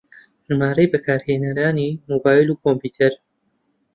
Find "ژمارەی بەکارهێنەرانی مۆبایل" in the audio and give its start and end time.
0.47-2.47